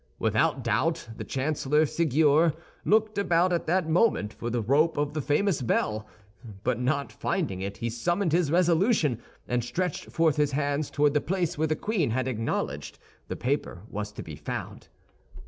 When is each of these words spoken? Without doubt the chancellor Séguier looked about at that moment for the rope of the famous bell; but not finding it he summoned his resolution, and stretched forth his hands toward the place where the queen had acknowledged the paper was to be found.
Without 0.17 0.63
doubt 0.63 1.09
the 1.15 1.23
chancellor 1.23 1.85
Séguier 1.85 2.55
looked 2.85 3.19
about 3.19 3.53
at 3.53 3.67
that 3.67 3.87
moment 3.87 4.33
for 4.33 4.49
the 4.49 4.59
rope 4.59 4.97
of 4.97 5.13
the 5.13 5.21
famous 5.21 5.61
bell; 5.61 6.07
but 6.63 6.79
not 6.79 7.11
finding 7.11 7.61
it 7.61 7.77
he 7.77 7.87
summoned 7.91 8.31
his 8.31 8.49
resolution, 8.51 9.21
and 9.47 9.63
stretched 9.63 10.05
forth 10.05 10.37
his 10.37 10.53
hands 10.53 10.89
toward 10.89 11.13
the 11.13 11.21
place 11.21 11.55
where 11.55 11.67
the 11.67 11.75
queen 11.75 12.09
had 12.09 12.27
acknowledged 12.27 12.97
the 13.27 13.35
paper 13.35 13.83
was 13.91 14.11
to 14.13 14.23
be 14.23 14.35
found. 14.35 14.87